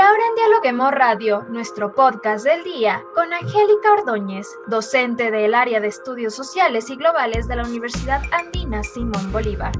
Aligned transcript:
ahora 0.00 0.22
en 0.30 0.34
Dialoguemos 0.34 0.92
Radio, 0.92 1.44
nuestro 1.50 1.94
podcast 1.94 2.44
del 2.46 2.64
día, 2.64 3.04
con 3.14 3.34
Angélica 3.34 3.92
Ordóñez, 3.92 4.46
docente 4.66 5.30
del 5.30 5.54
área 5.54 5.78
de 5.78 5.88
estudios 5.88 6.34
sociales 6.34 6.88
y 6.88 6.96
globales 6.96 7.46
de 7.48 7.56
la 7.56 7.64
Universidad 7.64 8.22
Andina 8.32 8.82
Simón 8.82 9.30
Bolívar. 9.30 9.72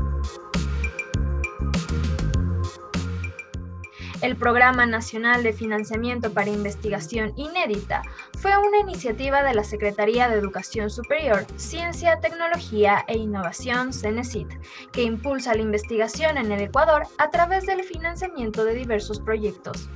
El 4.21 4.37
Programa 4.37 4.85
Nacional 4.85 5.43
de 5.43 5.55
Financiamiento 5.55 6.31
para 6.35 6.51
Investigación 6.51 7.33
Inédita 7.37 8.03
fue 8.39 8.53
una 8.59 8.81
iniciativa 8.81 9.43
de 9.43 9.55
la 9.55 9.65
Secretaría 9.65 10.29
de 10.29 10.37
Educación 10.37 10.91
Superior, 10.91 11.47
Ciencia, 11.57 12.21
Tecnología 12.21 13.07
e 13.09 13.17
Innovación, 13.17 13.95
CENESIT, 13.95 14.49
que 14.93 15.03
impulsa 15.03 15.55
la 15.55 15.63
investigación 15.63 16.37
en 16.37 16.53
el 16.53 16.61
Ecuador 16.61 17.05
a 17.17 17.31
través 17.31 17.65
del 17.65 17.83
financiamiento 17.85 18.67
de 18.67 18.75
diversos 18.75 19.19
proyectos. 19.21 19.89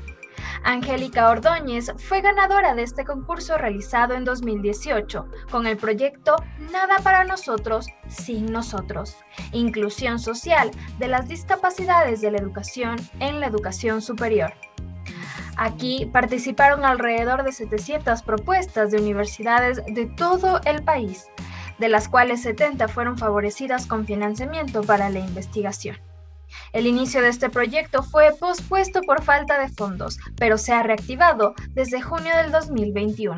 Angélica 0.64 1.28
Ordóñez 1.28 1.92
fue 1.98 2.22
ganadora 2.22 2.74
de 2.74 2.82
este 2.82 3.04
concurso 3.04 3.58
realizado 3.58 4.14
en 4.14 4.24
2018 4.24 5.26
con 5.50 5.66
el 5.66 5.76
proyecto 5.76 6.36
Nada 6.72 6.96
para 7.02 7.24
nosotros 7.24 7.86
sin 8.08 8.50
nosotros, 8.50 9.16
inclusión 9.52 10.18
social 10.18 10.70
de 10.98 11.08
las 11.08 11.28
discapacidades 11.28 12.22
de 12.22 12.30
la 12.30 12.38
educación 12.38 12.96
en 13.20 13.40
la 13.40 13.46
educación 13.46 14.00
superior. 14.00 14.54
Aquí 15.56 16.08
participaron 16.12 16.84
alrededor 16.84 17.44
de 17.44 17.52
700 17.52 18.22
propuestas 18.22 18.90
de 18.90 18.98
universidades 18.98 19.84
de 19.86 20.06
todo 20.06 20.60
el 20.64 20.82
país, 20.82 21.28
de 21.78 21.88
las 21.88 22.08
cuales 22.08 22.42
70 22.42 22.88
fueron 22.88 23.18
favorecidas 23.18 23.86
con 23.86 24.06
financiamiento 24.06 24.82
para 24.82 25.10
la 25.10 25.20
investigación. 25.20 25.96
El 26.72 26.86
inicio 26.86 27.22
de 27.22 27.28
este 27.28 27.50
proyecto 27.50 28.02
fue 28.02 28.32
pospuesto 28.38 29.00
por 29.02 29.22
falta 29.22 29.58
de 29.58 29.68
fondos, 29.68 30.18
pero 30.36 30.58
se 30.58 30.72
ha 30.72 30.82
reactivado 30.82 31.54
desde 31.70 32.02
junio 32.02 32.36
del 32.36 32.50
2021. 32.50 33.36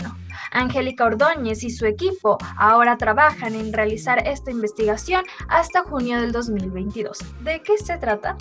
Angélica 0.53 1.05
Ordóñez 1.05 1.62
y 1.62 1.70
su 1.70 1.87
equipo 1.87 2.39
ahora 2.56 2.97
trabajan 2.97 3.55
en 3.55 3.72
realizar 3.72 4.27
esta 4.27 4.50
investigación 4.50 5.25
hasta 5.48 5.83
junio 5.83 6.20
del 6.20 6.33
2022. 6.33 7.19
¿De 7.42 7.62
qué 7.62 7.78
se 7.78 7.98
trata? 7.98 8.37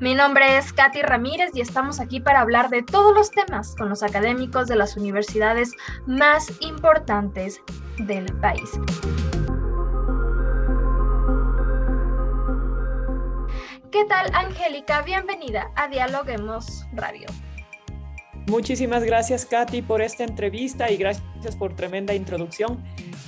Mi 0.00 0.14
nombre 0.14 0.56
es 0.56 0.72
Katy 0.72 1.02
Ramírez 1.02 1.50
y 1.54 1.60
estamos 1.60 2.00
aquí 2.00 2.20
para 2.20 2.40
hablar 2.40 2.70
de 2.70 2.82
todos 2.82 3.14
los 3.14 3.30
temas 3.30 3.74
con 3.76 3.88
los 3.88 4.02
académicos 4.02 4.66
de 4.66 4.76
las 4.76 4.96
universidades 4.96 5.72
más 6.06 6.52
importantes 6.60 7.60
del 7.98 8.26
país. 8.40 8.70
¿Qué 13.94 14.04
tal, 14.06 14.28
Angélica? 14.34 15.02
Bienvenida 15.02 15.70
a 15.76 15.86
Dialoguemos 15.86 16.84
Radio. 16.94 17.28
Muchísimas 18.48 19.04
gracias, 19.04 19.46
Katy, 19.46 19.82
por 19.82 20.02
esta 20.02 20.24
entrevista 20.24 20.90
y 20.90 20.96
gracias 20.96 21.54
por 21.56 21.76
tremenda 21.76 22.12
introducción. 22.12 22.82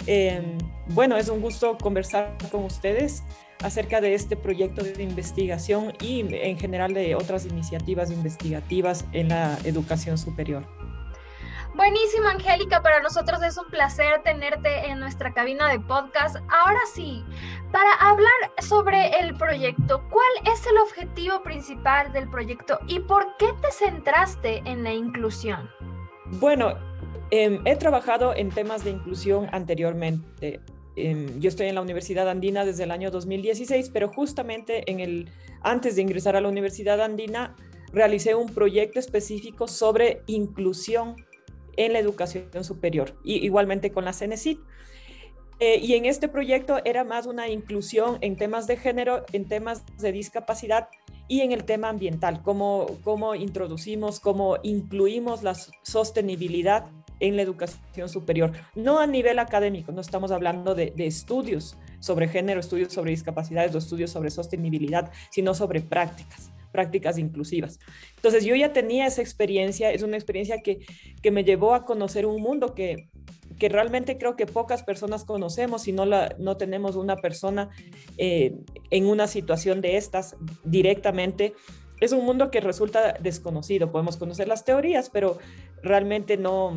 Em, 0.08 0.58
bueno, 0.88 1.16
es 1.18 1.28
un 1.28 1.40
gusto 1.40 1.78
conversar 1.78 2.36
con 2.50 2.64
ustedes 2.64 3.22
acerca 3.62 4.00
de 4.00 4.14
este 4.14 4.34
proyecto 4.36 4.82
de 4.82 5.04
investigación 5.04 5.92
y 6.00 6.26
en 6.34 6.58
general 6.58 6.94
de 6.94 7.14
otras 7.14 7.46
iniciativas 7.46 8.10
investigativas 8.10 9.04
en 9.12 9.28
la 9.28 9.56
educación 9.62 10.18
superior. 10.18 10.66
Buenísimo, 11.76 12.28
Angélica. 12.28 12.82
Para 12.82 13.02
nosotros 13.02 13.42
es 13.42 13.58
un 13.58 13.66
placer 13.66 14.22
tenerte 14.22 14.86
en 14.86 14.98
nuestra 14.98 15.34
cabina 15.34 15.70
de 15.70 15.78
podcast. 15.78 16.36
Ahora 16.48 16.80
sí, 16.94 17.22
para 17.70 17.92
hablar 18.00 18.32
sobre 18.60 19.10
el 19.20 19.36
proyecto, 19.36 20.02
¿cuál 20.08 20.54
es 20.54 20.66
el 20.66 20.78
objetivo 20.78 21.42
principal 21.42 22.10
del 22.14 22.30
proyecto 22.30 22.78
y 22.88 23.00
por 23.00 23.36
qué 23.36 23.48
te 23.60 23.70
centraste 23.70 24.62
en 24.64 24.84
la 24.84 24.94
inclusión? 24.94 25.68
Bueno, 26.40 26.78
em, 27.30 27.60
he 27.66 27.76
trabajado 27.76 28.34
en 28.34 28.48
temas 28.48 28.82
de 28.82 28.92
inclusión 28.92 29.46
anteriormente. 29.52 30.60
Em, 30.96 31.38
yo 31.40 31.48
estoy 31.48 31.66
en 31.66 31.74
la 31.74 31.82
Universidad 31.82 32.26
Andina 32.30 32.64
desde 32.64 32.84
el 32.84 32.90
año 32.90 33.10
2016, 33.10 33.90
pero 33.90 34.08
justamente 34.08 34.90
en 34.90 35.00
el, 35.00 35.30
antes 35.60 35.96
de 35.96 36.02
ingresar 36.02 36.36
a 36.36 36.40
la 36.40 36.48
Universidad 36.48 37.02
Andina, 37.02 37.54
realicé 37.92 38.34
un 38.34 38.48
proyecto 38.48 38.98
específico 38.98 39.68
sobre 39.68 40.22
inclusión 40.26 41.16
en 41.76 41.92
la 41.92 41.98
educación 41.98 42.64
superior, 42.64 43.18
y 43.24 43.44
igualmente 43.44 43.90
con 43.90 44.04
la 44.04 44.12
CENESID. 44.12 44.58
Eh, 45.58 45.78
y 45.78 45.94
en 45.94 46.04
este 46.04 46.28
proyecto 46.28 46.80
era 46.84 47.02
más 47.02 47.26
una 47.26 47.48
inclusión 47.48 48.18
en 48.20 48.36
temas 48.36 48.66
de 48.66 48.76
género, 48.76 49.24
en 49.32 49.46
temas 49.46 49.84
de 49.96 50.12
discapacidad 50.12 50.88
y 51.28 51.40
en 51.40 51.52
el 51.52 51.64
tema 51.64 51.88
ambiental, 51.88 52.42
cómo, 52.42 52.86
cómo 53.02 53.34
introducimos, 53.34 54.20
cómo 54.20 54.58
incluimos 54.62 55.42
la 55.42 55.56
sostenibilidad 55.82 56.86
en 57.20 57.36
la 57.36 57.42
educación 57.42 58.10
superior, 58.10 58.52
no 58.74 59.00
a 59.00 59.06
nivel 59.06 59.38
académico, 59.38 59.90
no 59.92 60.02
estamos 60.02 60.30
hablando 60.30 60.74
de, 60.74 60.92
de 60.94 61.06
estudios 61.06 61.78
sobre 62.00 62.28
género, 62.28 62.60
estudios 62.60 62.92
sobre 62.92 63.12
discapacidades 63.12 63.74
o 63.74 63.78
estudios 63.78 64.10
sobre 64.10 64.30
sostenibilidad, 64.30 65.10
sino 65.30 65.54
sobre 65.54 65.80
prácticas 65.80 66.52
prácticas 66.76 67.16
inclusivas. 67.16 67.78
Entonces 68.16 68.44
yo 68.44 68.54
ya 68.54 68.74
tenía 68.74 69.06
esa 69.06 69.22
experiencia, 69.22 69.90
es 69.90 70.02
una 70.02 70.18
experiencia 70.18 70.58
que, 70.62 70.84
que 71.22 71.30
me 71.30 71.42
llevó 71.42 71.74
a 71.74 71.86
conocer 71.86 72.26
un 72.26 72.42
mundo 72.42 72.74
que, 72.74 73.08
que 73.58 73.70
realmente 73.70 74.18
creo 74.18 74.36
que 74.36 74.44
pocas 74.44 74.82
personas 74.82 75.24
conocemos 75.24 75.82
si 75.82 75.92
no, 75.92 76.04
la, 76.04 76.36
no 76.38 76.58
tenemos 76.58 76.96
una 76.96 77.16
persona 77.16 77.70
eh, 78.18 78.54
en 78.90 79.06
una 79.06 79.26
situación 79.26 79.80
de 79.80 79.96
estas 79.96 80.36
directamente. 80.64 81.54
Es 82.02 82.12
un 82.12 82.26
mundo 82.26 82.50
que 82.50 82.60
resulta 82.60 83.14
desconocido. 83.14 83.90
Podemos 83.90 84.18
conocer 84.18 84.48
las 84.48 84.66
teorías, 84.66 85.08
pero 85.08 85.38
realmente 85.82 86.36
no, 86.36 86.76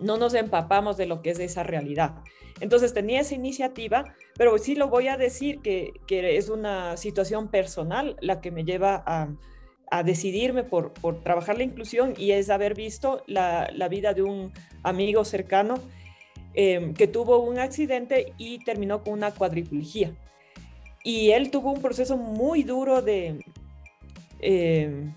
no 0.00 0.18
nos 0.18 0.34
empapamos 0.34 0.98
de 0.98 1.06
lo 1.06 1.22
que 1.22 1.30
es 1.30 1.38
esa 1.38 1.62
realidad. 1.62 2.16
Entonces 2.60 2.94
tenía 2.94 3.20
esa 3.20 3.34
iniciativa, 3.34 4.04
pero 4.36 4.56
sí 4.58 4.74
lo 4.74 4.88
voy 4.88 5.08
a 5.08 5.16
decir 5.16 5.60
que, 5.60 5.92
que 6.06 6.36
es 6.36 6.48
una 6.48 6.96
situación 6.96 7.48
personal 7.48 8.16
la 8.20 8.40
que 8.40 8.50
me 8.50 8.64
lleva 8.64 9.02
a, 9.06 9.28
a 9.90 10.02
decidirme 10.02 10.62
por, 10.62 10.92
por, 10.92 11.22
trabajar 11.22 11.58
la 11.58 11.64
inclusión 11.64 12.14
y 12.16 12.30
es 12.30 12.50
haber 12.50 12.74
visto 12.74 13.22
la, 13.26 13.70
la 13.74 13.88
vida 13.88 14.14
de 14.14 14.22
un 14.22 14.52
amigo 14.82 15.24
cercano 15.24 15.74
eh, 16.54 16.92
que 16.96 17.08
tuvo 17.08 17.38
un 17.38 17.58
accidente 17.58 18.32
y 18.38 18.62
terminó 18.64 19.02
con 19.02 19.14
una 19.14 19.32
cuadriplegia. 19.32 20.14
Y 21.02 21.30
él 21.30 21.50
tuvo 21.50 21.72
un 21.72 21.82
proceso 21.82 22.16
muy 22.16 22.62
duro 22.62 23.02
de, 23.02 23.44
eh, 24.40 25.12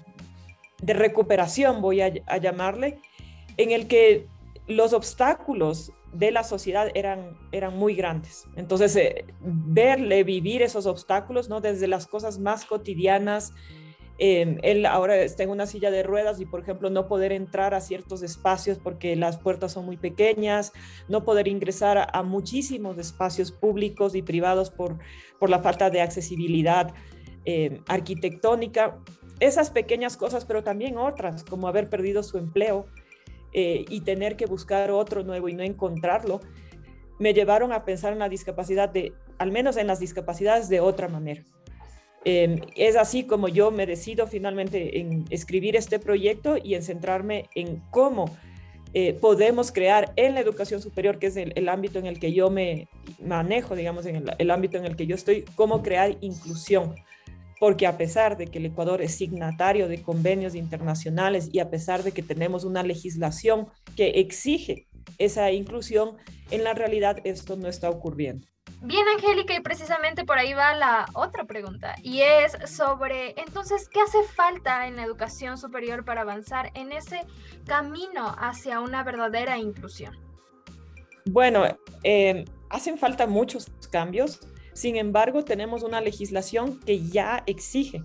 de 0.82 0.94
recuperación, 0.94 1.82
voy 1.82 2.02
a 2.02 2.38
llamarle, 2.38 3.00
en 3.56 3.72
el 3.72 3.88
que 3.88 4.26
los 4.68 4.94
obstáculos 4.94 5.94
de 6.14 6.32
la 6.32 6.44
sociedad 6.44 6.90
eran, 6.96 7.38
eran 7.52 7.78
muy 7.78 7.96
grandes. 7.96 8.46
Entonces, 8.56 8.96
eh, 8.96 9.26
verle 9.42 10.24
vivir 10.24 10.62
esos 10.62 10.86
obstáculos, 10.86 11.50
¿no? 11.50 11.62
Desde 11.62 11.88
las 11.88 12.08
cosas 12.08 12.40
más 12.40 12.66
cotidianas. 12.66 13.54
Eh, 14.20 14.58
él 14.64 14.86
ahora 14.88 15.18
está 15.18 15.44
en 15.44 15.52
una 15.52 15.68
silla 15.68 15.92
de 15.92 16.02
ruedas 16.02 16.40
y, 16.40 16.46
por 16.46 16.62
ejemplo, 16.62 16.90
no 16.90 17.08
poder 17.08 17.32
entrar 17.32 17.74
a 17.74 17.82
ciertos 17.82 18.24
espacios 18.24 18.80
porque 18.80 19.16
las 19.16 19.38
puertas 19.38 19.74
son 19.74 19.86
muy 19.86 19.98
pequeñas, 19.98 20.74
no 21.08 21.24
poder 21.24 21.48
ingresar 21.48 22.10
a, 22.12 22.24
muchísimos 22.24 22.98
espacios 22.98 23.52
públicos 23.52 24.16
y 24.16 24.24
privados 24.24 24.72
por, 24.72 24.98
por 25.40 25.50
la 25.50 25.60
falta 25.60 25.90
de 25.92 26.02
accesibilidad 26.02 26.94
eh, 27.46 27.82
arquitectónica. 27.88 28.98
Esas 29.40 29.70
pequeñas 29.70 30.18
cosas, 30.18 30.46
pero 30.46 30.64
también 30.64 30.98
otras, 30.98 31.44
como 31.44 31.68
haber 31.68 31.90
perdido 31.90 32.24
su 32.24 32.40
empleo, 32.40 32.88
eh, 33.54 33.86
y 33.90 34.02
tener 34.02 34.36
que 34.36 34.46
buscar 34.46 34.92
otro 34.92 35.24
nuevo 35.24 35.50
y 35.50 35.54
no 35.54 35.64
encontrarlo, 35.64 36.42
me 37.20 37.34
llevaron 37.34 37.72
a 37.72 37.86
pensar 37.86 38.14
en 38.14 38.20
la 38.20 38.30
discapacidad 38.30 38.90
de, 38.90 39.14
al 39.38 39.52
menos 39.52 39.78
en 39.78 39.88
las 39.88 40.00
discapacidades 40.00 40.70
de 40.70 40.80
otra 40.80 41.08
manera. 41.08 41.44
Eh, 42.26 42.60
es 42.76 42.96
así 42.96 43.24
como 43.24 43.48
yo 43.48 43.72
me 43.72 43.86
decido 43.86 44.28
finalmente 44.28 45.00
en 45.00 45.26
escribir 45.30 45.76
este 45.76 45.98
proyecto 45.98 46.58
y 46.62 46.76
en 46.76 46.84
centrarme 46.84 47.46
en 47.56 47.82
cómo 47.90 48.26
eh, 48.94 49.14
podemos 49.14 49.72
crear 49.72 50.12
en 50.16 50.34
la 50.34 50.40
educación 50.40 50.82
superior, 50.82 51.20
que 51.20 51.28
es 51.28 51.38
el, 51.38 51.70
ámbito 51.70 52.00
en 52.00 52.06
el 52.06 52.20
que 52.20 52.34
yo 52.34 52.50
me 52.50 52.88
manejo, 53.24 53.76
digamos, 53.76 54.06
en 54.06 54.26
el 54.38 54.52
ámbito 54.52 54.78
en 54.78 54.86
el 54.86 54.96
que 54.96 55.06
yo 55.06 55.16
estoy, 55.16 55.44
cómo 55.56 55.84
crear 55.84 56.18
inclusión 56.22 56.96
porque 57.60 57.88
a 57.88 57.98
pesar 57.98 58.38
de 58.38 58.48
que 58.48 58.60
el 58.60 58.68
Ecuador 58.68 59.02
es 59.02 59.16
signatario 59.16 59.88
de 59.88 60.02
convenios 60.02 60.56
internacionales 60.56 61.50
y 61.52 61.60
a 61.60 61.70
pesar 61.70 62.04
de 62.04 62.12
que 62.12 62.24
tenemos 62.24 62.64
una 62.64 62.84
legislación 62.84 63.68
que 63.96 64.20
exige 64.20 64.88
esa 65.18 65.52
inclusión, 65.52 66.18
en 66.52 66.64
la 66.64 66.74
realidad 66.74 67.18
esto 67.24 67.56
no 67.56 67.68
está 67.68 67.90
ocurriendo. 67.90 68.46
Bien, 68.82 69.08
Angélica, 69.16 69.56
y 69.56 69.62
precisamente 69.62 70.24
por 70.24 70.38
ahí 70.38 70.54
va 70.54 70.76
la 70.76 71.08
otra 71.14 71.46
pregunta, 71.46 71.96
y 72.04 72.22
es 72.22 72.56
sobre, 72.70 73.34
entonces, 73.40 73.90
¿qué 73.90 74.00
hace 74.02 74.22
falta 74.22 74.88
en 74.88 74.98
la 74.98 75.04
educación 75.04 75.58
superior 75.58 76.06
para 76.06 76.22
avanzar 76.22 76.70
en 76.76 76.92
ese 76.92 77.22
camino 77.66 78.36
hacia 78.38 78.80
una 78.80 79.04
verdadera 79.04 79.58
inclusión? 79.58 80.16
Bueno, 81.26 81.66
eh, 82.04 82.46
hacen 82.70 82.98
falta 83.00 83.26
muchos 83.26 83.68
cambios. 83.92 84.40
Sin 84.78 84.96
embargo, 84.96 85.44
tenemos 85.44 85.82
una 85.82 86.02
legislación 86.02 86.80
que 86.82 87.02
ya 87.02 87.42
exige 87.48 88.04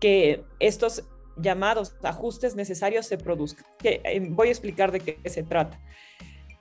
que 0.00 0.44
estos 0.60 1.02
llamados 1.36 1.96
ajustes 2.04 2.54
necesarios 2.54 3.06
se 3.06 3.18
produzcan. 3.18 3.66
Que, 3.76 4.00
eh, 4.04 4.20
voy 4.30 4.46
a 4.46 4.50
explicar 4.52 4.92
de 4.92 5.00
qué 5.00 5.28
se 5.28 5.42
trata. 5.42 5.80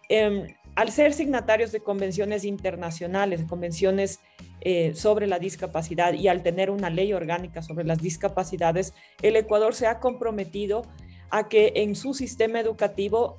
Em, 0.09 0.47
al 0.75 0.89
ser 0.89 1.13
signatarios 1.13 1.71
de 1.71 1.79
convenciones 1.79 2.43
internacionales, 2.43 3.45
convenciones 3.47 4.19
eh, 4.61 4.95
sobre 4.95 5.27
la 5.27 5.37
discapacidad 5.37 6.13
y 6.13 6.27
al 6.27 6.41
tener 6.41 6.71
una 6.71 6.89
ley 6.89 7.13
orgánica 7.13 7.61
sobre 7.61 7.85
las 7.85 7.99
discapacidades, 7.99 8.95
el 9.21 9.35
Ecuador 9.35 9.75
se 9.75 9.85
ha 9.85 9.99
comprometido 9.99 10.81
a 11.29 11.49
que 11.49 11.73
en 11.75 11.93
su 11.93 12.15
sistema 12.15 12.61
educativo 12.61 13.37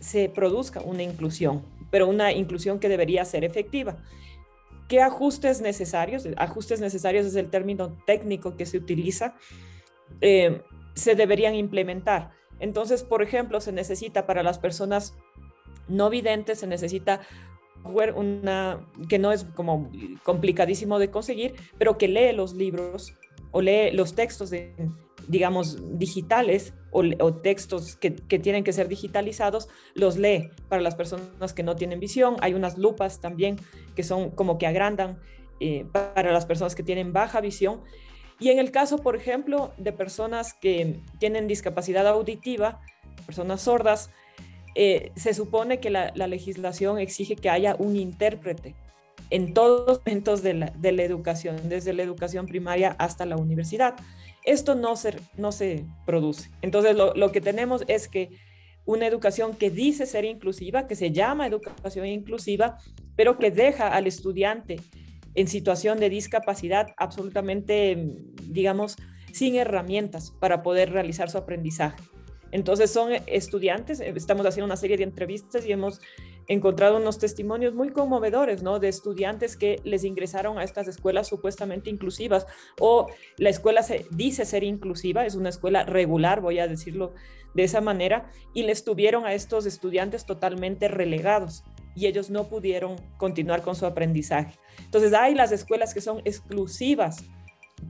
se 0.00 0.30
produzca 0.30 0.80
una 0.80 1.02
inclusión, 1.02 1.62
pero 1.90 2.08
una 2.08 2.32
inclusión 2.32 2.80
que 2.80 2.88
debería 2.88 3.22
ser 3.26 3.44
efectiva. 3.44 3.98
¿Qué 4.90 5.00
ajustes 5.00 5.60
necesarios? 5.60 6.26
Ajustes 6.36 6.80
necesarios 6.80 7.24
es 7.24 7.36
el 7.36 7.48
término 7.48 7.96
técnico 8.06 8.56
que 8.56 8.66
se 8.66 8.76
utiliza. 8.76 9.36
Eh, 10.20 10.62
se 10.94 11.14
deberían 11.14 11.54
implementar. 11.54 12.32
Entonces, 12.58 13.04
por 13.04 13.22
ejemplo, 13.22 13.60
se 13.60 13.70
necesita 13.70 14.26
para 14.26 14.42
las 14.42 14.58
personas 14.58 15.14
no 15.86 16.10
videntes, 16.10 16.58
se 16.58 16.66
necesita 16.66 17.20
una 18.16 18.84
que 19.08 19.20
no 19.20 19.30
es 19.30 19.44
como 19.44 19.92
complicadísimo 20.24 20.98
de 20.98 21.08
conseguir, 21.08 21.54
pero 21.78 21.96
que 21.96 22.08
lee 22.08 22.32
los 22.32 22.54
libros 22.54 23.14
o 23.52 23.62
lee 23.62 23.92
los 23.92 24.16
textos 24.16 24.50
de, 24.50 24.74
digamos, 25.30 25.98
digitales 25.98 26.74
o, 26.90 27.34
textos 27.34 27.94
que, 27.94 28.10
tienen 28.10 28.64
que 28.64 28.72
ser 28.72 28.88
digitalizados, 28.88 29.68
los 29.94 30.16
lee 30.16 30.50
para 30.68 30.82
las 30.82 30.96
personas 30.96 31.52
que 31.52 31.62
no 31.62 31.76
tienen 31.76 32.00
visión. 32.00 32.36
Hay 32.40 32.52
unas 32.54 32.76
lupas 32.76 33.20
también 33.20 33.56
que 33.94 34.02
son 34.02 34.30
como 34.30 34.58
que 34.58 34.66
agrandan 34.66 35.20
eh, 35.60 35.86
para 35.92 36.32
las 36.32 36.46
personas 36.46 36.74
que 36.74 36.82
tienen 36.82 37.12
baja 37.12 37.40
visión. 37.40 37.80
Y 38.40 38.48
en 38.48 38.58
el 38.58 38.72
caso, 38.72 38.98
por 38.98 39.14
ejemplo, 39.14 39.72
de 39.78 39.92
personas 39.92 40.52
que 40.52 41.00
tienen 41.20 41.46
discapacidad 41.46 42.08
auditiva, 42.08 42.80
personas 43.24 43.60
sordas, 43.60 44.10
eh, 44.74 45.12
se 45.14 45.32
supone 45.32 45.78
que 45.78 45.90
la, 45.90 46.10
legislación 46.26 46.98
exige 46.98 47.36
que 47.36 47.50
haya 47.50 47.76
un 47.78 47.94
intérprete 47.96 48.74
en 49.28 49.54
todos 49.54 49.86
los 49.86 49.98
momentos 49.98 50.42
de 50.42 50.54
la, 50.54 51.02
educación, 51.02 51.68
desde 51.68 51.92
la 51.92 52.02
educación 52.02 52.46
primaria 52.46 52.96
hasta 52.98 53.26
la 53.26 53.36
universidad. 53.36 53.94
Esto 54.44 54.74
no 54.74 54.96
se, 54.96 55.16
no 55.36 55.52
se 55.52 55.84
produce. 56.06 56.50
Entonces, 56.62 56.96
lo, 56.96 57.14
lo 57.14 57.32
que 57.32 57.40
tenemos 57.40 57.84
es 57.88 58.08
que 58.08 58.30
una 58.86 59.06
educación 59.06 59.54
que 59.54 59.70
dice 59.70 60.06
ser 60.06 60.24
inclusiva, 60.24 60.86
que 60.86 60.96
se 60.96 61.12
llama 61.12 61.46
educación 61.46 62.06
inclusiva, 62.06 62.78
pero 63.16 63.38
que 63.38 63.50
deja 63.50 63.88
al 63.88 64.06
estudiante 64.06 64.80
en 65.34 65.48
situación 65.48 66.00
de 66.00 66.10
discapacidad 66.10 66.88
absolutamente, 66.96 67.96
digamos, 68.48 68.96
sin 69.32 69.54
herramientas 69.54 70.32
para 70.40 70.62
poder 70.62 70.90
realizar 70.90 71.30
su 71.30 71.38
aprendizaje. 71.38 72.02
Entonces 72.52 72.90
son 72.90 73.12
estudiantes, 73.26 74.00
eh, 74.00 74.12
estamos 74.16 74.44
haciendo 74.44 74.66
una 74.66 74.76
serie 74.76 74.96
de 74.96 75.04
entrevistas 75.04 75.64
y 75.66 75.72
hemos 75.72 76.00
encontrado 76.50 76.96
unos 76.96 77.20
testimonios 77.20 77.74
muy 77.74 77.90
conmovedores, 77.90 78.60
¿no? 78.64 78.80
De 78.80 78.88
estudiantes 78.88 79.56
que 79.56 79.80
les 79.84 80.02
ingresaron 80.02 80.58
a 80.58 80.64
estas 80.64 80.88
escuelas 80.88 81.28
supuestamente 81.28 81.90
inclusivas 81.90 82.44
o 82.80 83.06
la 83.38 83.50
escuela 83.50 83.84
se 83.84 84.04
dice 84.10 84.44
ser 84.44 84.64
inclusiva, 84.64 85.24
es 85.24 85.36
una 85.36 85.48
escuela 85.48 85.84
regular, 85.84 86.40
voy 86.40 86.58
a 86.58 86.66
decirlo 86.66 87.14
de 87.54 87.62
esa 87.62 87.80
manera, 87.80 88.32
y 88.52 88.64
les 88.64 88.82
tuvieron 88.82 89.26
a 89.26 89.34
estos 89.34 89.64
estudiantes 89.64 90.26
totalmente 90.26 90.88
relegados 90.88 91.62
y 91.94 92.06
ellos 92.06 92.30
no 92.30 92.48
pudieron 92.48 92.96
continuar 93.16 93.62
con 93.62 93.76
su 93.76 93.86
aprendizaje. 93.86 94.58
Entonces 94.84 95.12
hay 95.12 95.36
las 95.36 95.52
escuelas 95.52 95.94
que 95.94 96.00
son 96.00 96.18
exclusivas 96.24 97.22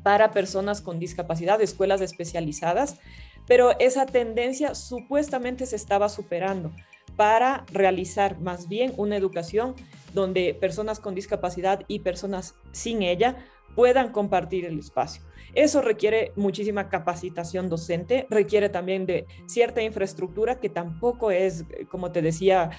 para 0.03 0.33
personas 0.33 0.83
con 0.83 0.99
discapacidad, 0.99 1.63
escuelas 1.63 2.03
especializadas, 2.03 2.99
pero 3.47 3.79
esa 3.81 4.05
tendencia 4.05 4.75
supuestamente 4.75 5.65
se 5.65 5.77
estaba 5.77 6.11
superando 6.11 6.73
para 7.17 7.65
realizar 7.73 8.41
más 8.41 8.69
bien 8.69 8.93
una 8.97 9.17
educación 9.17 9.75
donde 10.15 10.55
personas 10.55 11.01
con 11.01 11.15
discapacidad 11.15 11.85
y 11.89 12.01
personas 12.01 12.55
sin 12.73 13.03
ella 13.03 13.37
puedan 13.75 14.13
compartir 14.13 14.65
el 14.65 14.79
espacio. 14.79 15.23
Eso 15.55 15.83
requiere 15.83 16.33
muchísima 16.37 16.89
capacitación 16.89 17.69
docente, 17.69 18.27
requiere 18.31 18.69
también 18.69 19.07
de 19.07 19.27
cierta 19.47 19.83
infraestructura 19.83 20.61
que 20.61 20.69
tampoco 20.69 21.31
es, 21.31 21.65
como 21.89 22.13
te 22.13 22.23
decía, 22.23 22.71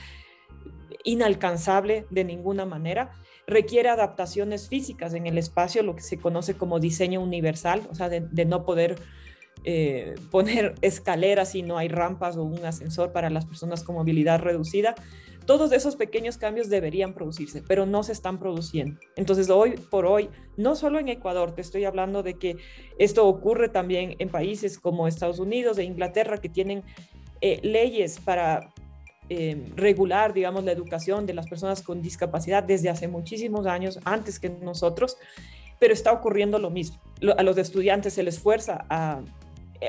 inalcanzable 1.03 2.05
de 2.09 2.23
ninguna 2.23 2.65
manera. 2.65 3.11
Requiere 3.45 3.89
adaptaciones 3.89 4.69
físicas 4.69 5.13
en 5.13 5.27
el 5.27 5.37
espacio, 5.37 5.83
lo 5.83 5.95
que 5.95 6.01
se 6.01 6.17
conoce 6.17 6.55
como 6.55 6.79
diseño 6.79 7.21
universal, 7.21 7.81
o 7.89 7.95
sea, 7.95 8.07
de, 8.07 8.21
de 8.21 8.45
no 8.45 8.65
poder 8.65 8.95
eh, 9.63 10.15
poner 10.31 10.75
escaleras 10.81 11.51
si 11.51 11.61
no 11.61 11.77
hay 11.77 11.87
rampas 11.87 12.37
o 12.37 12.43
un 12.43 12.65
ascensor 12.65 13.11
para 13.11 13.29
las 13.29 13.45
personas 13.45 13.83
con 13.83 13.95
movilidad 13.95 14.39
reducida. 14.39 14.95
Todos 15.45 15.71
esos 15.71 15.95
pequeños 15.95 16.37
cambios 16.37 16.69
deberían 16.69 17.13
producirse, 17.13 17.63
pero 17.67 17.85
no 17.87 18.03
se 18.03 18.11
están 18.11 18.37
produciendo. 18.37 18.99
Entonces, 19.15 19.49
hoy 19.49 19.71
por 19.89 20.05
hoy, 20.05 20.29
no 20.55 20.75
solo 20.75 20.99
en 20.99 21.09
Ecuador, 21.09 21.53
te 21.55 21.61
estoy 21.61 21.85
hablando 21.85 22.21
de 22.21 22.35
que 22.35 22.57
esto 22.99 23.27
ocurre 23.27 23.67
también 23.67 24.15
en 24.19 24.29
países 24.29 24.77
como 24.77 25.07
Estados 25.07 25.39
Unidos 25.39 25.79
e 25.79 25.83
Inglaterra, 25.83 26.37
que 26.37 26.47
tienen 26.47 26.83
eh, 27.41 27.59
leyes 27.63 28.19
para 28.19 28.69
eh, 29.29 29.71
regular, 29.75 30.33
digamos, 30.33 30.63
la 30.63 30.73
educación 30.73 31.25
de 31.25 31.33
las 31.33 31.47
personas 31.47 31.81
con 31.81 32.01
discapacidad 32.01 32.63
desde 32.63 32.89
hace 32.89 33.07
muchísimos 33.07 33.65
años, 33.65 33.97
antes 34.03 34.39
que 34.39 34.49
nosotros, 34.49 35.17
pero 35.79 35.93
está 35.93 36.11
ocurriendo 36.11 36.59
lo 36.59 36.69
mismo. 36.69 36.99
A 37.37 37.41
los 37.41 37.57
estudiantes 37.57 38.13
se 38.13 38.23
les 38.23 38.39
fuerza 38.39 38.85
a 38.89 39.21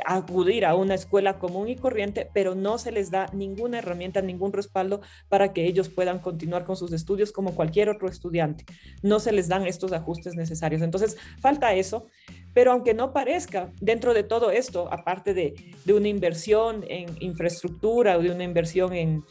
acudir 0.06 0.64
a 0.64 0.74
una 0.74 0.94
escuela 0.94 1.38
común 1.38 1.68
y 1.68 1.76
corriente, 1.76 2.28
pero 2.32 2.54
no 2.54 2.78
se 2.78 2.92
les 2.92 3.10
da 3.10 3.26
ninguna 3.32 3.78
herramienta, 3.78 4.22
ningún 4.22 4.52
respaldo 4.52 5.00
para 5.28 5.52
que 5.52 5.66
ellos 5.66 5.88
puedan 5.88 6.18
continuar 6.18 6.64
con 6.64 6.76
sus 6.76 6.92
estudios 6.92 7.32
como 7.32 7.54
cualquier 7.54 7.88
otro 7.88 8.08
estudiante. 8.08 8.64
No 9.02 9.20
se 9.20 9.32
les 9.32 9.48
dan 9.48 9.66
estos 9.66 9.92
ajustes 9.92 10.34
necesarios. 10.34 10.82
Entonces, 10.82 11.16
falta 11.40 11.74
eso. 11.74 12.06
Pero 12.54 12.72
aunque 12.72 12.94
no 12.94 13.12
parezca, 13.12 13.72
dentro 13.80 14.14
de 14.14 14.22
todo 14.22 14.50
esto, 14.50 14.92
aparte 14.92 15.34
de, 15.34 15.54
de 15.84 15.94
una 15.94 16.08
inversión 16.08 16.84
en 16.88 17.08
infraestructura 17.20 18.18
o 18.18 18.22
de 18.22 18.30
una 18.30 18.44
inversión 18.44 18.92
en, 18.92 19.24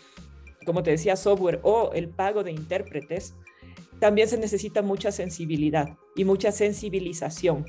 como 0.66 0.84
te 0.84 0.92
decía, 0.92 1.16
software 1.16 1.60
o 1.64 1.92
el 1.94 2.10
pago 2.10 2.44
de 2.44 2.52
intérpretes, 2.52 3.36
también 4.00 4.28
se 4.28 4.38
necesita 4.38 4.82
mucha 4.82 5.12
sensibilidad 5.12 5.98
y 6.16 6.26
mucha 6.26 6.52
sensibilización 6.52 7.66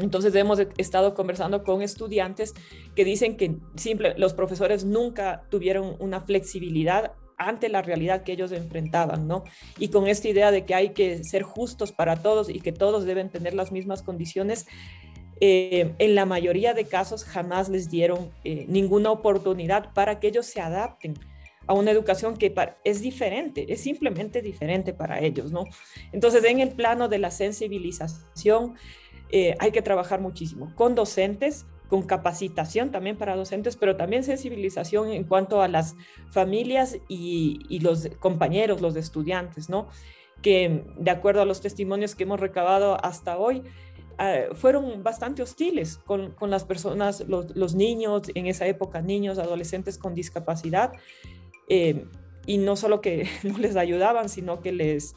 entonces 0.00 0.34
hemos 0.34 0.58
estado 0.76 1.14
conversando 1.14 1.62
con 1.62 1.82
estudiantes 1.82 2.54
que 2.94 3.04
dicen 3.04 3.36
que 3.36 3.56
simple, 3.76 4.14
los 4.16 4.34
profesores 4.34 4.84
nunca 4.84 5.44
tuvieron 5.50 5.96
una 5.98 6.20
flexibilidad 6.20 7.12
ante 7.36 7.68
la 7.68 7.80
realidad 7.82 8.22
que 8.22 8.32
ellos 8.32 8.52
enfrentaban, 8.52 9.26
¿no? 9.26 9.44
Y 9.78 9.88
con 9.88 10.06
esta 10.06 10.28
idea 10.28 10.50
de 10.50 10.66
que 10.66 10.74
hay 10.74 10.90
que 10.90 11.24
ser 11.24 11.42
justos 11.42 11.90
para 11.90 12.16
todos 12.16 12.50
y 12.50 12.60
que 12.60 12.70
todos 12.70 13.06
deben 13.06 13.30
tener 13.30 13.54
las 13.54 13.72
mismas 13.72 14.02
condiciones, 14.02 14.66
eh, 15.40 15.94
en 15.98 16.14
la 16.14 16.26
mayoría 16.26 16.74
de 16.74 16.84
casos 16.84 17.24
jamás 17.24 17.70
les 17.70 17.88
dieron 17.88 18.30
eh, 18.44 18.66
ninguna 18.68 19.10
oportunidad 19.10 19.94
para 19.94 20.20
que 20.20 20.28
ellos 20.28 20.44
se 20.44 20.60
adapten 20.60 21.14
a 21.66 21.72
una 21.72 21.92
educación 21.92 22.36
que 22.36 22.54
es 22.84 23.00
diferente, 23.00 23.72
es 23.72 23.80
simplemente 23.80 24.42
diferente 24.42 24.92
para 24.92 25.20
ellos, 25.20 25.50
¿no? 25.50 25.64
Entonces, 26.12 26.44
en 26.44 26.60
el 26.60 26.70
plano 26.70 27.08
de 27.08 27.18
la 27.18 27.30
sensibilización, 27.30 28.74
eh, 29.32 29.54
hay 29.60 29.70
que 29.70 29.82
trabajar 29.82 30.20
muchísimo 30.20 30.72
con 30.74 30.94
docentes, 30.94 31.66
con 31.88 32.02
capacitación 32.02 32.90
también 32.90 33.16
para 33.16 33.36
docentes, 33.36 33.76
pero 33.76 33.96
también 33.96 34.24
sensibilización 34.24 35.08
en 35.08 35.24
cuanto 35.24 35.62
a 35.62 35.68
las 35.68 35.96
familias 36.30 36.98
y, 37.08 37.78
los 37.80 38.08
compañeros, 38.18 38.80
los 38.80 38.96
estudiantes, 38.96 39.68
¿no? 39.68 39.88
Que 40.42 40.84
de 40.98 41.10
acuerdo 41.10 41.42
a 41.42 41.44
los 41.44 41.60
testimonios 41.60 42.14
que 42.14 42.24
hemos 42.24 42.40
recabado 42.40 42.96
hasta 43.04 43.38
hoy, 43.38 43.62
ah, 44.18 44.36
fueron 44.54 45.02
bastante 45.02 45.42
hostiles 45.42 45.98
con, 45.98 46.34
las 46.48 46.64
personas, 46.64 47.24
los, 47.28 47.74
niños, 47.74 48.22
en 48.34 48.46
esa 48.46 48.66
época 48.66 49.00
niños, 49.00 49.38
adolescentes 49.38 49.98
con 49.98 50.14
discapacidad, 50.14 50.92
eh, 51.68 52.04
y 52.46 52.58
no 52.58 52.76
solo 52.76 53.00
que 53.00 53.28
no 53.42 53.58
les 53.58 53.76
ayudaban, 53.76 54.28
sino 54.28 54.60
que 54.60 54.72
les, 54.72 55.14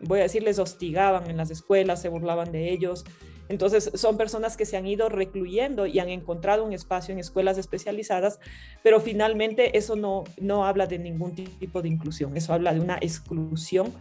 voy 0.00 0.20
a 0.20 0.22
decir, 0.22 0.42
les 0.42 0.58
hostigaban 0.58 1.28
en 1.30 1.36
las 1.36 1.50
escuelas, 1.50 2.00
se 2.00 2.08
burlaban 2.08 2.52
de 2.52 2.70
ellos. 2.72 3.04
Entonces, 3.48 3.90
son 3.94 4.16
personas 4.16 4.56
que 4.56 4.64
se 4.64 4.76
han 4.76 4.86
ido 4.86 5.08
recluyendo 5.08 5.86
y 5.86 5.98
han 5.98 6.08
encontrado 6.08 6.64
un 6.64 6.72
espacio 6.72 7.12
en 7.12 7.18
escuelas 7.18 7.58
especializadas, 7.58 8.38
pero 8.82 9.00
finalmente 9.00 9.76
eso 9.76 9.96
no, 9.96 10.24
no 10.40 10.64
habla 10.64 10.86
de 10.86 10.98
ningún 10.98 11.34
tipo 11.34 11.82
de 11.82 11.88
inclusión, 11.88 12.36
eso 12.36 12.54
habla 12.54 12.72
de 12.72 12.80
una 12.80 12.96
exclusión 13.00 13.92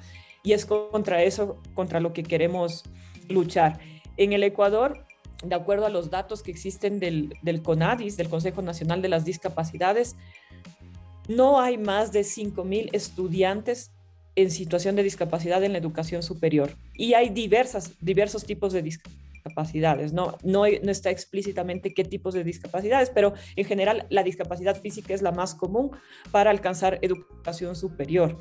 y 0.43 0.53
es 0.53 0.65
contra 0.65 1.23
eso, 1.23 1.59
contra 1.73 1.99
lo 1.99 2.13
que 2.13 2.23
queremos 2.23 2.83
luchar. 3.29 3.79
En 4.17 4.33
el 4.33 4.43
Ecuador, 4.43 5.05
de 5.43 5.55
acuerdo 5.55 5.85
a 5.85 5.89
los 5.89 6.09
datos 6.09 6.43
que 6.43 6.51
existen 6.51 6.99
del, 6.99 7.33
del 7.41 7.61
CONADIS, 7.61 8.17
del 8.17 8.29
Consejo 8.29 8.61
Nacional 8.61 9.01
de 9.01 9.09
las 9.09 9.25
Discapacidades, 9.25 10.15
no 11.27 11.59
hay 11.59 11.77
más 11.77 12.11
de 12.11 12.21
5.000 12.21 12.89
estudiantes 12.93 13.91
en 14.35 14.51
situación 14.51 14.95
de 14.95 15.03
discapacidad 15.03 15.63
en 15.63 15.73
la 15.73 15.77
educación 15.77 16.23
superior. 16.23 16.71
Y 16.93 17.13
hay 17.13 17.29
diversas, 17.29 17.93
diversos 18.01 18.45
tipos 18.45 18.73
de 18.73 18.81
discapacidad 18.81 19.21
discapacidades. 19.41 20.13
No, 20.13 20.37
no, 20.43 20.63
no 20.83 20.91
está 20.91 21.09
explícitamente 21.09 21.93
qué 21.93 22.03
tipos 22.03 22.33
de 22.33 22.43
discapacidades, 22.43 23.09
pero 23.09 23.33
en 23.55 23.65
general 23.65 24.05
la 24.09 24.23
discapacidad 24.23 24.79
física 24.79 25.13
es 25.13 25.21
la 25.21 25.31
más 25.31 25.55
común 25.55 25.91
para 26.31 26.51
alcanzar 26.51 26.99
educación 27.01 27.75
superior. 27.75 28.37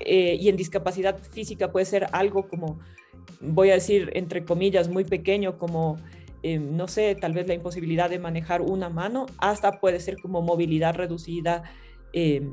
Eh, 0.00 0.36
y 0.40 0.48
en 0.48 0.56
discapacidad 0.56 1.18
física 1.18 1.72
puede 1.72 1.86
ser 1.86 2.08
algo 2.12 2.48
como, 2.48 2.78
voy 3.40 3.70
a 3.70 3.74
decir, 3.74 4.10
entre 4.14 4.44
comillas, 4.44 4.88
muy 4.88 5.04
pequeño, 5.04 5.58
como 5.58 5.98
eh, 6.42 6.58
no 6.58 6.88
sé, 6.88 7.14
tal 7.14 7.32
vez 7.32 7.46
la 7.46 7.54
imposibilidad 7.54 8.10
de 8.10 8.18
manejar 8.18 8.60
una 8.60 8.90
mano, 8.90 9.26
hasta 9.38 9.80
puede 9.80 9.98
ser 9.98 10.16
como 10.20 10.42
movilidad 10.42 10.94
reducida, 10.94 11.62
eh, 12.12 12.46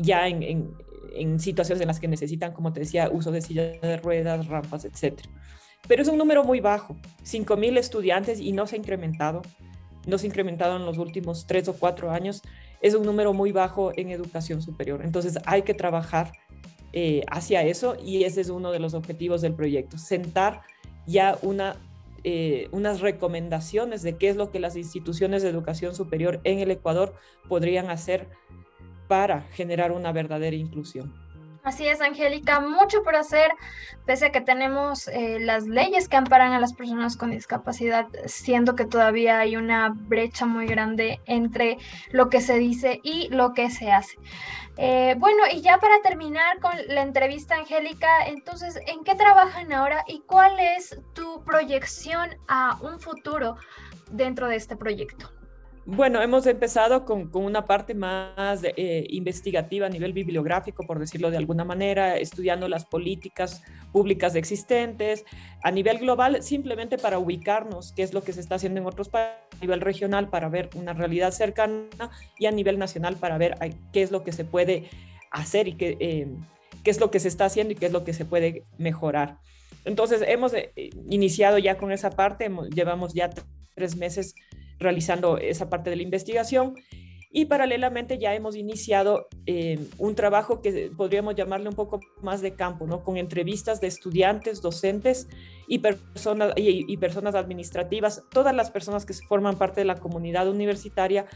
ya 0.00 0.28
en, 0.28 0.74
situaciones 1.38 1.80
en 1.80 1.88
las 1.88 2.00
que 2.00 2.08
necesitan, 2.08 2.52
como 2.52 2.72
te 2.72 2.80
decía, 2.80 3.10
uso 3.12 3.30
de 3.30 3.40
sillas 3.40 3.80
de 3.80 3.96
ruedas, 3.96 4.46
rampas, 4.46 4.84
etc. 4.84 5.20
Pero 5.88 6.02
es 6.02 6.08
un 6.08 6.18
número 6.18 6.44
muy 6.44 6.60
bajo, 6.60 6.96
5.000 7.24 7.78
estudiantes 7.78 8.40
y 8.40 8.52
no 8.52 8.66
se 8.66 8.76
ha 8.76 8.78
incrementado, 8.78 9.42
no 10.06 10.18
se 10.18 10.26
ha 10.26 10.28
incrementado 10.28 10.76
en 10.76 10.86
los 10.86 10.98
últimos 10.98 11.46
tres 11.46 11.68
o 11.68 11.74
cuatro 11.74 12.10
años, 12.10 12.42
es 12.80 12.94
un 12.94 13.04
número 13.04 13.32
muy 13.32 13.52
bajo 13.52 13.92
en 13.96 14.10
educación 14.10 14.62
superior. 14.62 15.02
Entonces 15.04 15.38
hay 15.46 15.62
que 15.62 15.74
trabajar 15.74 16.32
eh, 16.92 17.22
hacia 17.30 17.62
eso 17.62 17.96
y 18.02 18.24
ese 18.24 18.40
es 18.40 18.48
uno 18.48 18.72
de 18.72 18.78
los 18.78 18.94
objetivos 18.94 19.42
del 19.42 19.54
proyecto, 19.54 19.98
sentar 19.98 20.62
ya 21.06 21.38
una 21.42 21.76
eh, 22.22 22.68
unas 22.70 23.00
recomendaciones 23.00 24.02
de 24.02 24.18
qué 24.18 24.28
es 24.28 24.36
lo 24.36 24.50
que 24.50 24.60
las 24.60 24.76
instituciones 24.76 25.42
de 25.42 25.48
educación 25.48 25.94
superior 25.94 26.38
en 26.44 26.58
el 26.58 26.70
Ecuador 26.70 27.14
podrían 27.48 27.88
hacer 27.88 28.28
para 29.10 29.42
generar 29.54 29.90
una 29.90 30.12
verdadera 30.12 30.54
inclusión. 30.54 31.12
Así 31.64 31.84
es, 31.88 32.00
Angélica, 32.00 32.60
mucho 32.60 33.02
por 33.02 33.16
hacer, 33.16 33.50
pese 34.06 34.26
a 34.26 34.30
que 34.30 34.40
tenemos 34.40 35.08
eh, 35.08 35.40
las 35.40 35.66
leyes 35.66 36.08
que 36.08 36.16
amparan 36.16 36.52
a 36.52 36.60
las 36.60 36.74
personas 36.74 37.16
con 37.16 37.32
discapacidad, 37.32 38.06
siendo 38.26 38.76
que 38.76 38.84
todavía 38.84 39.40
hay 39.40 39.56
una 39.56 39.92
brecha 39.92 40.46
muy 40.46 40.66
grande 40.66 41.18
entre 41.26 41.78
lo 42.12 42.30
que 42.30 42.40
se 42.40 42.56
dice 42.56 43.00
y 43.02 43.28
lo 43.30 43.52
que 43.52 43.68
se 43.68 43.90
hace. 43.90 44.16
Eh, 44.76 45.16
bueno, 45.18 45.42
y 45.52 45.60
ya 45.60 45.78
para 45.78 46.00
terminar 46.02 46.60
con 46.60 46.70
la 46.86 47.02
entrevista, 47.02 47.56
Angélica, 47.56 48.26
entonces, 48.28 48.78
¿en 48.86 49.02
qué 49.02 49.16
trabajan 49.16 49.72
ahora 49.72 50.04
y 50.06 50.20
cuál 50.20 50.52
es 50.60 50.96
tu 51.14 51.42
proyección 51.42 52.30
a 52.46 52.78
un 52.80 53.00
futuro 53.00 53.56
dentro 54.12 54.46
de 54.46 54.54
este 54.54 54.76
proyecto? 54.76 55.39
Bueno, 55.92 56.22
hemos 56.22 56.46
empezado 56.46 57.04
con, 57.04 57.30
una 57.34 57.66
parte 57.66 57.94
más 57.94 58.60
eh, 58.62 59.04
investigativa 59.10 59.86
a 59.86 59.88
nivel 59.88 60.12
bibliográfico, 60.12 60.86
por 60.86 61.00
decirlo 61.00 61.32
de 61.32 61.36
alguna 61.36 61.64
manera, 61.64 62.16
estudiando 62.16 62.68
las 62.68 62.84
políticas 62.84 63.64
públicas 63.90 64.36
existentes 64.36 65.24
a 65.64 65.72
nivel 65.72 65.98
global, 65.98 66.44
simplemente 66.44 66.96
para 66.96 67.18
ubicarnos 67.18 67.90
qué 67.90 68.04
es 68.04 68.14
lo 68.14 68.22
que 68.22 68.32
se 68.32 68.38
está 68.38 68.54
haciendo 68.54 68.80
en 68.80 68.86
otros 68.86 69.08
países, 69.08 69.34
a 69.52 69.60
nivel 69.60 69.80
regional 69.80 70.30
para 70.30 70.48
ver 70.48 70.70
una 70.76 70.92
realidad 70.92 71.32
cercana 71.32 71.88
y 72.38 72.46
a 72.46 72.52
nivel 72.52 72.78
nacional 72.78 73.16
para 73.16 73.36
ver 73.36 73.56
qué 73.92 74.02
es 74.02 74.12
lo 74.12 74.22
que 74.22 74.30
se 74.30 74.44
puede 74.44 74.88
hacer 75.32 75.66
y 75.66 75.72
qué, 75.74 75.96
eh, 75.98 76.28
qué 76.84 76.90
es 76.92 77.00
lo 77.00 77.10
que 77.10 77.18
se 77.18 77.26
está 77.26 77.46
haciendo 77.46 77.72
y 77.72 77.76
qué 77.76 77.86
es 77.86 77.92
lo 77.92 78.04
que 78.04 78.12
se 78.12 78.24
puede 78.24 78.62
mejorar. 78.78 79.38
Entonces, 79.84 80.22
hemos 80.24 80.54
eh, 80.54 80.70
iniciado 81.08 81.58
ya 81.58 81.76
con 81.78 81.90
esa 81.90 82.10
parte, 82.10 82.48
llevamos 82.72 83.12
ya 83.12 83.28
tres 83.74 83.96
meses 83.96 84.36
realizando 84.80 85.38
esa 85.38 85.70
parte 85.70 85.90
de 85.90 85.96
la 85.96 86.02
investigación. 86.02 86.74
Y 87.32 87.44
paralelamente 87.44 88.18
ya 88.18 88.34
hemos 88.34 88.56
iniciado 88.56 89.28
eh, 89.46 89.78
un 89.98 90.16
trabajo 90.16 90.60
que 90.60 90.90
podríamos 90.96 91.36
llamarle 91.36 91.68
un 91.68 91.76
poco 91.76 92.00
más 92.22 92.40
de 92.40 92.54
campo, 92.54 92.88
¿no? 92.88 93.04
con 93.04 93.16
entrevistas 93.16 93.80
de 93.80 93.86
estudiantes, 93.86 94.60
docentes 94.60 95.28
y 95.68 95.78
personas, 95.78 96.54
y, 96.56 96.96
personas 96.96 97.36
administrativas, 97.36 98.24
todas 98.32 98.52
las 98.52 98.72
personas 98.72 99.06
que 99.06 99.14
forman 99.14 99.56
parte 99.58 99.82
de 99.82 99.84
la 99.84 99.94
comunidad 99.94 100.48
universitaria, 100.48 101.26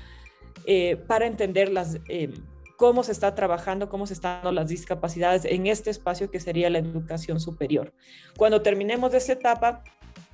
eh, 0.67 0.97
para 0.97 1.27
entender 1.27 1.71
las, 1.71 2.01
eh, 2.09 2.33
cómo 2.77 3.05
se 3.05 3.13
está 3.13 3.37
trabajando, 3.37 3.89
cómo 3.89 4.09
se 4.09 4.15
están 4.15 4.39
dando 4.43 4.53
las 4.53 4.69
discapacidades 4.69 5.45
en 5.45 5.69
este 5.69 5.91
espacio 5.91 6.29
que 6.29 6.41
sería 6.41 6.71
la 6.71 6.79
educación 6.79 7.39
superior. 7.39 7.93
Cuando 8.37 8.63
terminemos 8.63 9.13
de 9.13 9.19
esta 9.19 9.35
etapa, 9.35 9.85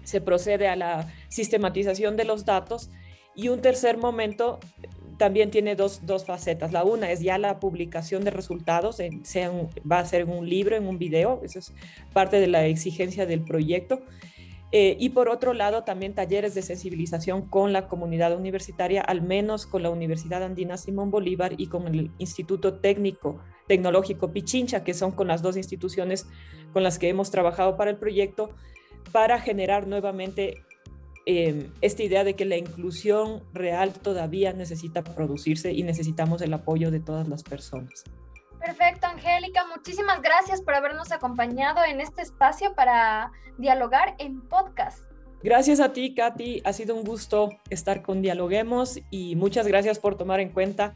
se 0.04 0.20
procede 0.20 0.68
a 0.68 0.76
la 0.76 1.12
sistematización 1.28 2.16
de 2.16 2.24
los 2.24 2.44
datos 2.44 2.90
y 3.34 3.48
un 3.48 3.60
tercer 3.60 3.96
momento 3.96 4.58
también 5.20 5.50
tiene 5.50 5.76
dos, 5.76 6.00
facetas. 6.26 6.72
La 6.72 6.82
una 6.82 7.10
es 7.10 7.20
ya 7.20 7.36
la 7.36 7.60
publicación 7.60 8.24
de 8.24 8.30
resultados, 8.30 9.00
en, 9.00 9.24
sea 9.24 9.52
va 9.90 9.98
a 9.98 10.06
ser 10.06 10.22
en 10.22 10.30
un 10.30 10.48
libro, 10.48 10.76
en 10.76 10.86
un 10.86 10.98
video, 10.98 11.42
eso 11.44 11.58
es 11.58 11.74
parte 12.14 12.40
de 12.40 12.46
la 12.46 12.64
exigencia 12.64 13.26
del 13.26 13.42
proyecto. 13.42 14.00
Eh, 14.72 14.96
y 14.98 15.10
por 15.10 15.28
otro 15.28 15.52
lado, 15.52 15.82
también 15.82 16.14
talleres 16.14 16.54
de 16.54 16.62
sensibilización 16.62 17.42
con 17.42 17.72
la 17.72 17.86
comunidad 17.88 18.34
universitaria, 18.34 19.02
al 19.02 19.20
menos 19.20 19.66
con 19.66 19.82
la 19.82 19.90
Universidad 19.90 20.42
Andina 20.42 20.76
Simón 20.76 21.10
Bolívar 21.10 21.54
y 21.58 21.66
con 21.66 21.86
el 21.88 22.12
Instituto 22.18 22.78
Técnico 22.78 23.40
Tecnológico 23.66 24.32
Pichincha, 24.32 24.84
que 24.84 24.94
son 24.94 25.10
con 25.10 25.28
las 25.28 25.42
dos 25.42 25.56
instituciones 25.56 26.26
con 26.72 26.82
las 26.82 26.98
que 26.98 27.08
hemos 27.08 27.30
trabajado 27.30 27.76
para 27.76 27.90
el 27.90 27.96
proyecto, 27.98 28.50
para 29.12 29.40
generar 29.40 29.86
nuevamente 29.86 30.64
em, 31.26 31.70
esta 31.80 32.02
idea 32.02 32.24
de 32.24 32.34
que 32.34 32.44
la 32.44 32.56
inclusión 32.56 33.42
real 33.52 33.92
todavía 33.92 34.52
necesita 34.52 35.02
producirse 35.02 35.72
y 35.72 35.82
necesitamos 35.82 36.42
el 36.42 36.52
apoyo 36.54 36.90
de 36.90 37.00
todas 37.00 37.28
las 37.28 37.42
personas. 37.42 38.04
Perfecto, 38.58 39.06
Angélica. 39.06 39.64
Muchísimas 39.74 40.20
gracias 40.20 40.60
por 40.60 40.74
habernos 40.74 41.12
acompañado 41.12 41.82
en 41.84 42.00
este 42.00 42.22
espacio 42.22 42.74
para 42.74 43.32
dialogar 43.56 44.14
en 44.18 44.42
podcast. 44.42 45.10
Gracias 45.42 45.80
a 45.80 45.94
ti, 45.94 46.14
Katy. 46.14 46.60
Ha 46.64 46.72
sido 46.74 46.94
un 46.94 47.02
gusto 47.02 47.48
estar 47.70 48.02
con 48.02 48.20
Dialoguemos 48.20 49.00
y 49.10 49.36
muchas 49.36 49.66
gracias 49.66 49.98
por 49.98 50.16
tomar 50.16 50.40
en 50.40 50.50
cuenta 50.50 50.92